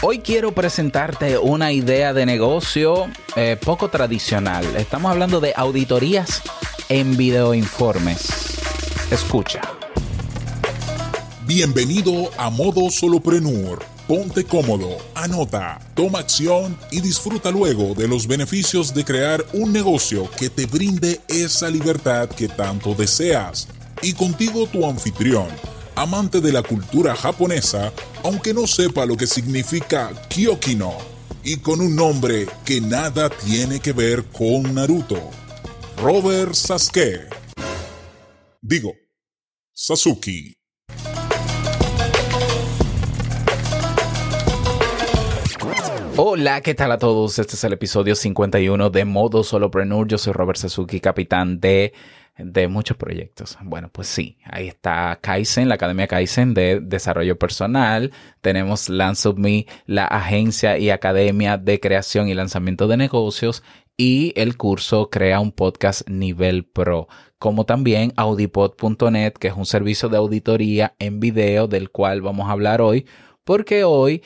[0.00, 4.64] Hoy quiero presentarte una idea de negocio eh, poco tradicional.
[4.76, 6.40] Estamos hablando de auditorías
[6.88, 8.28] en videoinformes.
[9.10, 9.60] Escucha.
[11.46, 13.84] Bienvenido a Modo Soloprenur.
[14.06, 20.30] Ponte cómodo, anota, toma acción y disfruta luego de los beneficios de crear un negocio
[20.38, 23.66] que te brinde esa libertad que tanto deseas.
[24.00, 25.48] Y contigo tu anfitrión
[25.98, 27.92] amante de la cultura japonesa,
[28.22, 30.96] aunque no sepa lo que significa Kyokino,
[31.42, 35.18] y con un nombre que nada tiene que ver con Naruto.
[36.00, 37.28] Robert Sasuke.
[38.60, 38.92] Digo,
[39.72, 40.54] Sasuke.
[46.16, 47.38] Hola, ¿qué tal a todos?
[47.40, 50.06] Este es el episodio 51 de Modo Solopreneur.
[50.06, 51.92] Yo soy Robert Sasuke, capitán de
[52.38, 53.58] de muchos proyectos.
[53.62, 58.12] Bueno, pues sí, ahí está Kaizen, la Academia Kaizen de Desarrollo Personal.
[58.40, 58.88] Tenemos
[59.36, 63.62] Me, la agencia y academia de creación y lanzamiento de negocios.
[63.96, 67.08] Y el curso Crea un podcast nivel pro,
[67.38, 72.52] como también audipod.net, que es un servicio de auditoría en video del cual vamos a
[72.52, 73.06] hablar hoy,
[73.42, 74.22] porque hoy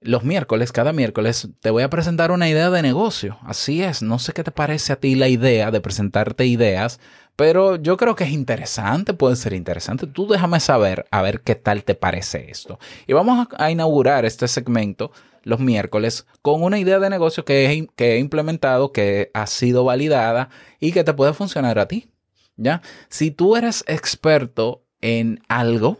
[0.00, 3.38] los miércoles, cada miércoles, te voy a presentar una idea de negocio.
[3.42, 7.00] Así es, no sé qué te parece a ti la idea de presentarte ideas,
[7.38, 10.08] pero yo creo que es interesante, puede ser interesante.
[10.08, 12.80] Tú déjame saber, a ver qué tal te parece esto.
[13.06, 15.12] Y vamos a, inaugurar este segmento
[15.44, 19.84] los miércoles con una idea de negocio que he, que he implementado, que ha sido
[19.84, 20.48] validada
[20.80, 22.10] y que te puede funcionar a ti.
[22.56, 22.82] ¿Ya?
[23.08, 25.96] Si tú eres experto en algo,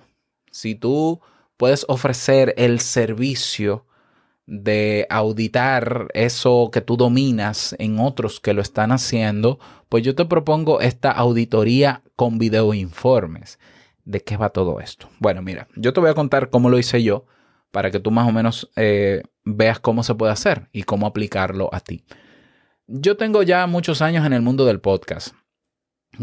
[0.51, 1.21] si tú
[1.57, 3.87] puedes ofrecer el servicio
[4.51, 9.59] de auditar eso que tú dominas en otros que lo están haciendo,
[9.91, 13.59] pues yo te propongo esta auditoría con videoinformes.
[14.07, 15.11] ¿De qué va todo esto?
[15.19, 17.27] Bueno, mira, yo te voy a contar cómo lo hice yo
[17.71, 21.69] para que tú más o menos eh, veas cómo se puede hacer y cómo aplicarlo
[21.71, 22.07] a ti.
[22.87, 25.35] Yo tengo ya muchos años en el mundo del podcast.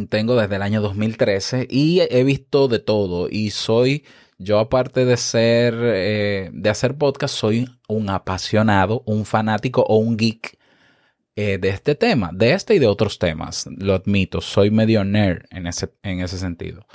[0.10, 4.04] Tengo desde el año 2013 y he visto de todo y soy
[4.38, 10.18] yo aparte de ser, eh, de hacer podcast, soy un apasionado, un fanático o un
[10.18, 10.58] geek
[11.36, 13.68] eh, de este tema, de este y de otros temas.
[13.78, 16.86] Lo admito, soy medio nerd en ese, en ese sentido.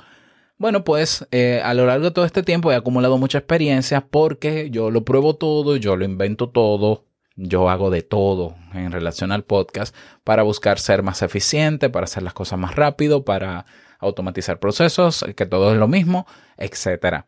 [0.57, 4.69] Bueno, pues eh, a lo largo de todo este tiempo he acumulado mucha experiencia porque
[4.69, 9.43] yo lo pruebo todo, yo lo invento todo, yo hago de todo en relación al
[9.43, 13.65] podcast para buscar ser más eficiente, para hacer las cosas más rápido, para
[14.01, 17.23] automatizar procesos, que todo es lo mismo, etc.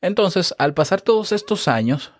[0.00, 2.12] Entonces, al pasar todos estos años,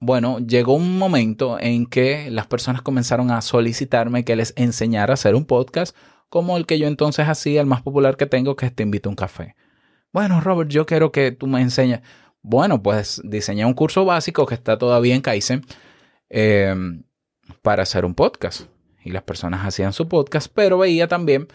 [0.00, 5.14] bueno, llegó un momento en que las personas comenzaron a solicitarme que les enseñara a
[5.14, 5.96] hacer un podcast
[6.28, 9.08] como el que yo entonces hacía, el más popular que tengo, que es Te invito
[9.08, 9.54] a un café.
[10.12, 12.00] Bueno, Robert, yo quiero que tú me enseñes.
[12.42, 15.62] Bueno, pues diseñé un curso básico que está todavía en Kaizen
[16.28, 17.04] em,
[17.62, 18.62] para hacer un podcast.
[19.04, 21.48] Y las personas hacían su podcast, pero veía también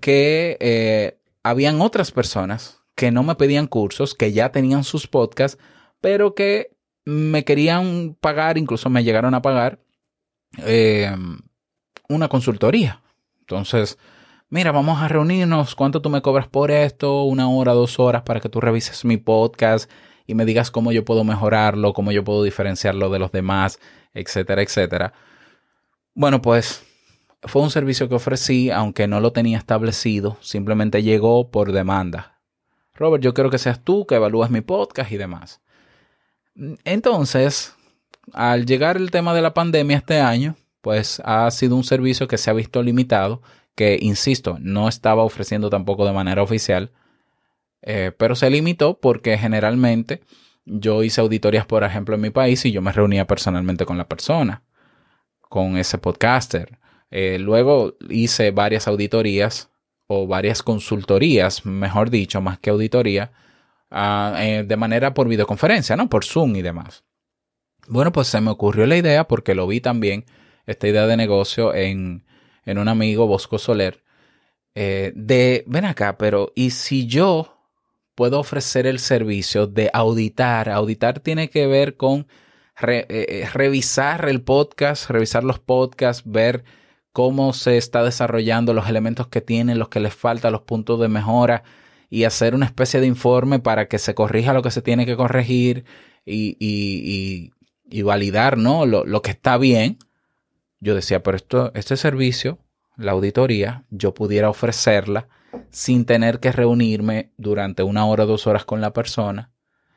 [0.00, 5.58] que eh, habían otras personas que no me pedían cursos, que ya tenían sus podcasts,
[6.00, 9.80] pero que me querían pagar, incluso me llegaron a pagar
[10.58, 11.14] eh,
[12.08, 13.02] una consultoría.
[13.40, 13.98] Entonces,
[14.48, 17.22] mira, vamos a reunirnos, ¿cuánto tú me cobras por esto?
[17.22, 19.90] Una hora, dos horas para que tú revises mi podcast
[20.26, 23.78] y me digas cómo yo puedo mejorarlo, cómo yo puedo diferenciarlo de los demás,
[24.12, 25.14] etcétera, etcétera.
[26.14, 26.84] Bueno, pues
[27.42, 32.40] fue un servicio que ofrecí, aunque no lo tenía establecido, simplemente llegó por demanda.
[32.94, 35.60] Robert, yo quiero que seas tú que evalúes mi podcast y demás.
[36.84, 37.76] Entonces,
[38.32, 42.38] al llegar el tema de la pandemia este año, pues ha sido un servicio que
[42.38, 43.42] se ha visto limitado,
[43.76, 46.90] que, insisto, no estaba ofreciendo tampoco de manera oficial,
[47.82, 50.22] eh, pero se limitó porque generalmente
[50.64, 54.08] yo hice auditorías, por ejemplo, en mi país y yo me reunía personalmente con la
[54.08, 54.64] persona,
[55.40, 56.78] con ese podcaster
[57.10, 59.70] eh, luego hice varias auditorías
[60.06, 63.32] o varias consultorías, mejor dicho, más que auditoría,
[63.90, 66.08] ah, eh, de manera por videoconferencia, ¿no?
[66.08, 67.04] Por Zoom y demás.
[67.88, 70.26] Bueno, pues se me ocurrió la idea porque lo vi también,
[70.66, 72.26] esta idea de negocio en,
[72.64, 74.02] en un amigo, Bosco Soler,
[74.74, 77.58] eh, de, ven acá, pero ¿y si yo
[78.14, 80.68] puedo ofrecer el servicio de auditar?
[80.68, 82.28] Auditar tiene que ver con
[82.76, 86.64] revisar el podcast, revisar los podcasts, ver
[87.18, 91.08] cómo se está desarrollando, los elementos que tienen, los que les faltan, los puntos de
[91.08, 91.64] mejora
[92.08, 95.16] y hacer una especie de informe para que se corrija lo que se tiene que
[95.16, 95.84] corregir
[96.24, 97.50] y,
[98.04, 98.86] validar ¿no?
[98.86, 99.98] Lo, que está bien.
[100.78, 102.60] Yo decía, pero esto, este servicio,
[102.96, 105.26] la auditoría, yo pudiera ofrecerla
[105.70, 109.50] sin tener que reunirme durante una hora o dos horas con la persona,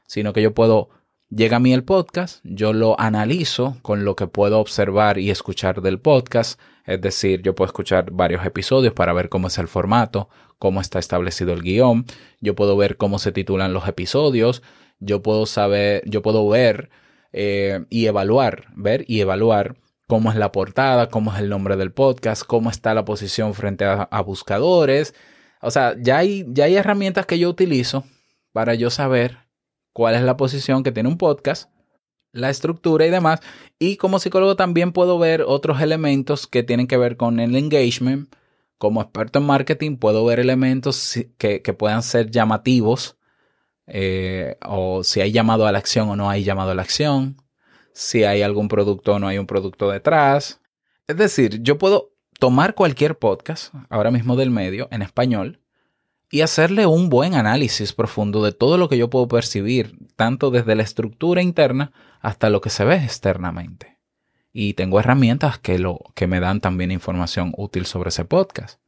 [0.08, 0.90] sino que yo puedo
[1.34, 5.82] Llega a mí el podcast, yo lo analizo con lo que puedo observar y escuchar
[5.82, 10.28] del podcast, es decir, yo puedo escuchar varios episodios para ver cómo es el formato,
[10.60, 12.06] cómo está establecido el guion,
[12.42, 14.62] yo puedo ver cómo se titulan los episodios,
[15.00, 16.90] yo puedo saber, yo puedo ver
[17.32, 19.78] eh, y evaluar, ver y evaluar
[20.08, 23.86] cómo es la portada, cómo es el nombre del podcast, cómo está la posición frente
[23.86, 25.16] a, a buscadores.
[25.62, 28.04] O sea, ya hay, ya hay herramientas que yo utilizo
[28.52, 29.38] para yo saber
[29.94, 31.70] cuál es la posición que tiene un podcast,
[32.32, 33.40] la estructura y demás.
[33.80, 38.34] Y como psicólogo también puedo ver otros elementos que tienen que ver con el engagement.
[38.78, 43.18] Como experto en marketing puedo ver elementos que, puedan ser llamativos
[43.86, 47.38] eh, o si hay llamado a la acción o no hay llamado a la acción,
[47.94, 50.62] si hay algún producto o no hay un producto detrás.
[51.08, 55.62] Es decir, yo puedo tomar cualquier podcast ahora mismo del medio en español
[56.32, 60.76] y hacerle un buen análisis profundo de todo lo que yo puedo percibir, tanto desde
[60.76, 61.92] la estructura interna
[62.22, 64.00] hasta lo que se ve externamente.
[64.54, 68.80] Y tengo herramientas que, lo, que me dan también información útil sobre ese podcast.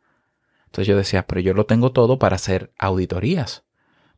[0.66, 3.64] Entonces yo decía, pero yo lo tengo todo para hacer auditorías.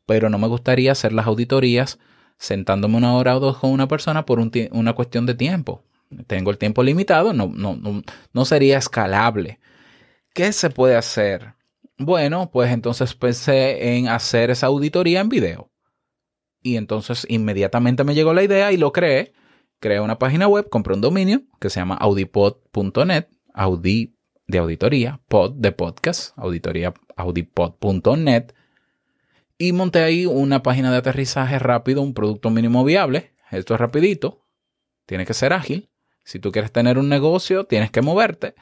[0.06, 2.00] Pero no me gustaría hacer las auditorías
[2.38, 5.84] sentándome una hora o dos con una persona por una cuestión de tiempo.
[6.28, 9.60] Tengo el tiempo limitado, no, no, no, no sería escalable.
[10.34, 11.56] ¿Qué se puede hacer?
[11.98, 15.72] Bueno, pues entonces pensé en hacer esa auditoría en video.
[16.62, 19.34] Y entonces inmediatamente me llegó la idea y lo creé.
[19.80, 24.16] Creé una página web, compré un dominio que se llama audipod.net, audi
[24.48, 28.54] de auditoría, pod de podcast, auditoría audipod.net.
[29.58, 33.34] Y monté ahí una página de aterrizaje rápido, un producto mínimo viable.
[33.52, 34.46] Esto es rapidito,
[35.06, 35.90] tiene que ser ágil.
[36.24, 38.56] Si tú quieres tener un negocio, tienes que moverte.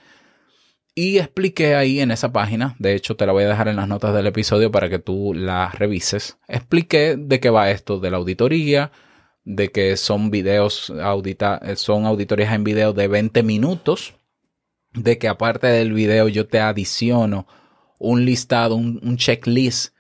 [0.95, 3.88] Y expliqué ahí en esa página, de hecho te la voy a dejar en las
[3.88, 6.38] notas del episodio para que tú la revises.
[6.48, 8.92] Expliqué de qué va esto de la auditoría,
[9.44, 14.13] de que son videos audita son auditorías en video de 20 minutos,
[14.94, 17.48] de que aparte del video yo te adiciono
[17.98, 19.95] un listado, un, un checklist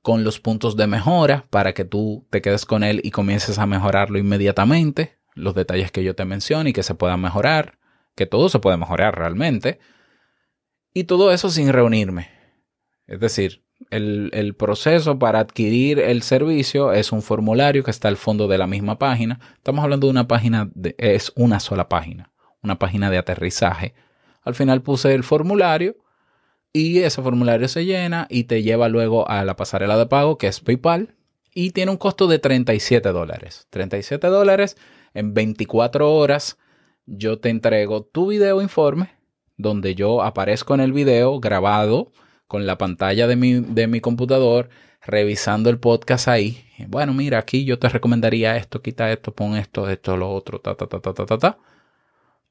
[0.00, 3.66] con los puntos de mejora para que tú te quedes con él y comiences a
[3.66, 7.78] mejorarlo inmediatamente, los detalles que yo te menciono y que se puedan mejorar,
[8.14, 9.78] que todo se puede mejorar realmente
[10.98, 12.28] y todo eso sin reunirme.
[13.06, 18.48] Es decir, el, proceso para adquirir el servicio es un formulario que está al fondo
[18.48, 19.38] de la misma página.
[19.54, 22.32] Estamos hablando de una página, de, es una sola página,
[22.64, 23.94] una página de aterrizaje.
[24.42, 25.96] Al final puse el formulario
[26.72, 30.48] y ese formulario se llena y te lleva luego a la pasarela de pago que
[30.48, 31.14] es PayPal
[31.54, 33.68] y tiene un costo de 37 dólares.
[33.70, 34.76] 37 dólares
[35.14, 36.58] en 24 horas
[37.06, 39.17] yo te entrego tu video informe
[39.58, 42.12] donde yo aparezco en el video grabado
[42.46, 44.70] con la pantalla de mi, de mi computador,
[45.02, 46.64] revisando el podcast ahí.
[46.88, 50.74] Bueno, mira, aquí yo te recomendaría esto, quita esto, pon esto, esto, lo otro, ta,
[50.74, 51.58] ta, ta, ta, ta, ta, ta.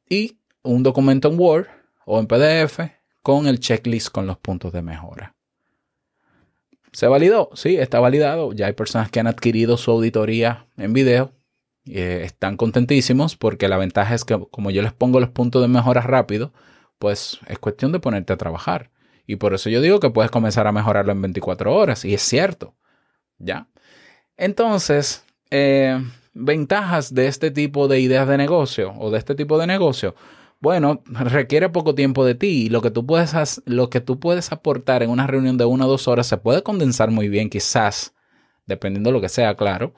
[0.08, 1.66] Y un documento en Word
[2.06, 2.80] o en PDF
[3.24, 5.36] con el checklist con los puntos de mejora.
[6.92, 7.50] ¿Se validó?
[7.54, 8.54] Sí, está validado.
[8.54, 11.32] Ya hay personas que han adquirido su auditoría en video
[11.90, 15.68] eh, están contentísimos porque la ventaja es que como yo les pongo los puntos de
[15.70, 16.52] mejora rápido,
[17.00, 18.92] pues es cuestión de ponerte a trabajar.
[19.26, 22.06] Y por eso yo digo que puedes comenzar a mejorarlo en 24 horas.
[22.06, 22.76] Y es cierto.
[23.38, 23.68] ¿Ya?
[24.38, 26.02] Entonces, eh,
[26.34, 30.16] ventajas de este tipo de ideas de negocio o de este tipo de negocio.
[30.60, 34.52] Bueno, requiere poco tiempo de ti y lo que tú puedes, lo que tú puedes
[34.52, 38.16] aportar en una reunión de una o dos horas se puede condensar muy bien, quizás,
[38.66, 39.94] dependiendo de lo que sea, claro,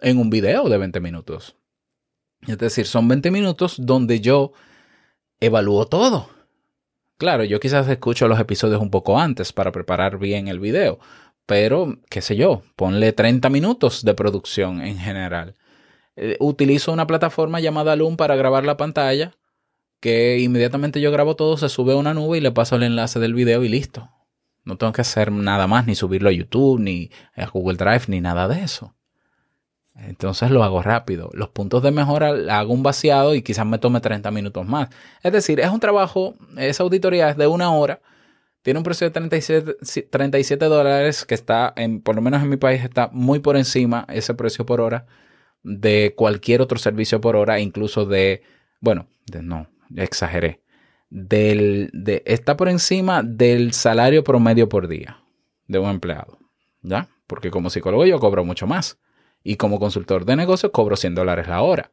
[0.00, 1.56] en un video de 20 minutos.
[2.46, 4.52] Es decir, son 20 minutos donde yo
[5.40, 6.28] evalúo todo.
[7.22, 10.98] Claro, yo quizás escucho los episodios un poco antes para preparar bien el video,
[11.46, 15.54] pero qué sé yo, ponle 30 minutos de producción en general.
[16.16, 19.36] Eh, utilizo una plataforma llamada Loom para grabar la pantalla,
[20.00, 23.20] que inmediatamente yo grabo todo, se sube a una nube y le paso el enlace
[23.20, 24.10] del video y listo.
[24.64, 28.20] No tengo que hacer nada más, ni subirlo a YouTube, ni a Google Drive, ni
[28.20, 28.96] nada de eso.
[29.94, 31.30] Entonces lo hago rápido.
[31.34, 34.88] Los puntos de mejora hago un vaciado y quizás me tome 30 minutos más.
[35.22, 38.00] Es decir, es un trabajo, esa auditoría es de una hora.
[38.62, 42.56] Tiene un precio de 37, 37 dólares que está, en, por lo menos en mi
[42.56, 45.06] país, está muy por encima ese precio por hora
[45.64, 48.42] de cualquier otro servicio por hora, incluso de,
[48.80, 50.62] bueno, de, no, exageré.
[51.10, 55.22] Del, de, está por encima del salario promedio por día
[55.66, 56.38] de un empleado.
[56.82, 57.08] ¿Ya?
[57.26, 58.98] Porque como psicólogo yo cobro mucho más
[59.44, 61.90] y como consultor de negocios cobro 100 dólares la hora.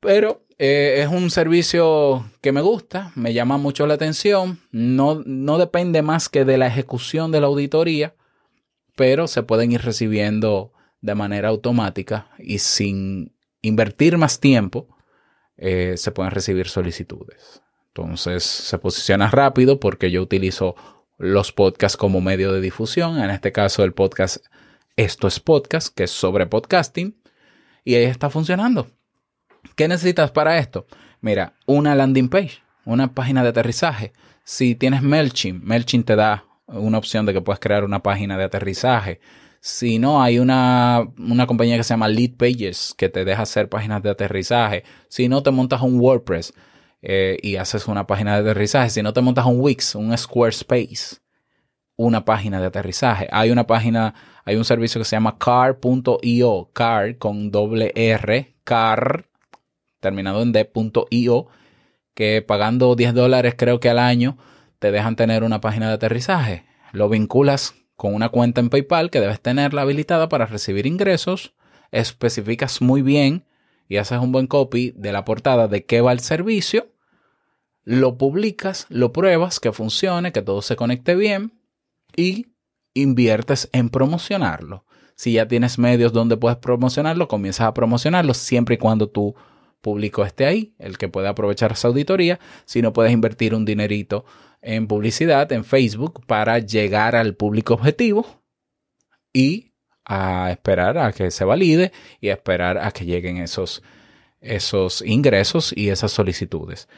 [0.00, 5.58] Pero eh, es un servicio que me gusta, me llama mucho la atención, no, no
[5.58, 8.14] depende más que de la ejecución de la auditoría,
[8.96, 14.88] pero se pueden ir recibiendo de manera automática y sin invertir más tiempo,
[15.56, 17.62] eh, se pueden recibir solicitudes.
[17.88, 20.74] Entonces se posiciona rápido porque yo utilizo
[21.18, 23.20] los podcasts como medio de difusión.
[23.20, 24.44] En este caso el podcast
[24.96, 27.16] Esto es Podcast, que es sobre podcasting.
[27.82, 28.88] Y ahí está funcionando.
[29.74, 30.86] ¿Qué necesitas para esto?
[31.22, 34.12] Mira, una landing page, una página de aterrizaje.
[34.44, 38.44] Si tienes MailChimp, MailChimp te da una opción de que puedes crear una página de
[38.44, 39.20] aterrizaje.
[39.60, 43.70] Si no, hay una, una compañía que se llama Lead Pages que te deja hacer
[43.70, 44.84] páginas de aterrizaje.
[45.08, 46.52] Si no, te montas un WordPress
[47.00, 48.90] eh, y haces una página de aterrizaje.
[48.90, 51.16] Si no, te montas un Wix, un Squarespace,
[52.06, 53.28] una página de aterrizaje.
[53.32, 59.26] Hay una página, hay un servicio que se llama car.io, car con doble R, car,
[60.00, 61.46] terminado en d.io,
[62.14, 64.36] que pagando 10 dólares creo que al año
[64.78, 66.64] te dejan tener una página de aterrizaje.
[66.92, 71.54] Lo vinculas con una cuenta en PayPal que debes tenerla habilitada para recibir ingresos,
[71.92, 73.44] especificas muy bien
[73.88, 76.88] y haces un buen copy de la portada de qué va el servicio,
[77.84, 81.61] lo publicas, lo pruebas, que funcione, que todo se conecte bien
[82.16, 82.54] y
[82.94, 84.84] inviertes en promocionarlo.
[85.14, 89.34] Si ya tienes medios donde puedes promocionarlo, comienzas a promocionarlo siempre y cuando tu
[89.80, 92.40] público esté ahí, el que puede aprovechar esa auditoría.
[92.64, 94.24] Si no puedes invertir un dinerito
[94.62, 98.26] en publicidad en Facebook para llegar al público objetivo
[99.32, 99.72] y
[100.04, 103.82] a esperar a que se valide y a esperar a que lleguen esos,
[104.40, 106.88] esos ingresos y esas solicitudes.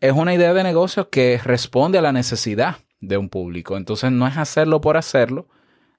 [0.00, 3.76] Es una idea de negocio que responde a la necesidad de un público.
[3.76, 5.48] Entonces no es hacerlo por hacerlo.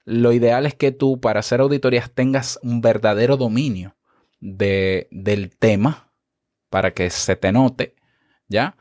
[0.04, 3.96] Lo ideal es que tú para hacer auditorías tengas un verdadero dominio
[4.40, 6.12] de, del tema
[6.70, 7.94] para que se te note,
[8.48, 8.76] ¿ya?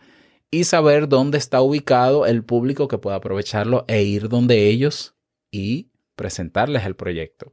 [0.51, 5.15] y saber dónde está ubicado el público que pueda aprovecharlo e ir donde ellos
[5.51, 7.51] y presentarles el proyecto.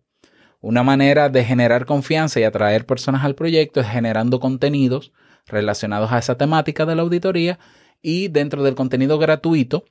[0.61, 5.13] Una manera de generar confianza y atraer personas al proyecto es generando contenidos
[5.47, 7.59] relacionados a esa temática de la auditoría
[8.01, 9.85] y dentro del contenido gratuito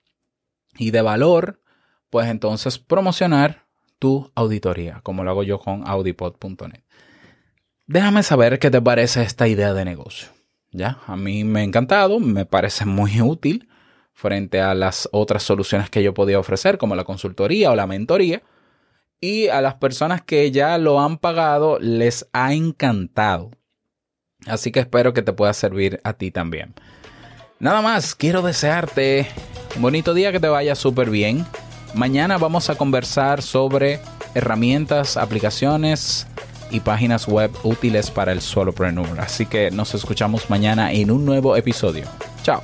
[0.78, 1.62] y de valor,
[2.10, 3.66] pues entonces promocionar
[4.00, 6.84] tu auditoría, como lo hago yo con audipod.net.
[7.88, 10.30] Déjame saber qué te parece esta idea de negocio.
[10.72, 11.00] ¿ya?
[11.08, 13.68] A mí me ha encantado, me parece muy útil
[14.13, 18.42] frente a las otras soluciones que yo podía ofrecer, como la consultoría o la mentoría.
[19.20, 23.51] Y a las personas que ya lo han pagado les ha encantado.
[24.48, 26.74] Así que espero que te pueda servir a ti también.
[27.60, 29.28] Nada más, quiero desearte
[29.78, 31.46] bonito día, que te vaya súper bien.
[31.94, 34.00] Mañana vamos a conversar sobre
[34.34, 36.28] herramientas, aplicaciones,
[36.72, 39.20] y páginas web útiles para el solopreneur.
[39.20, 42.06] Así que nos escuchamos mañana en un nuevo episodio.
[42.44, 42.62] Chao.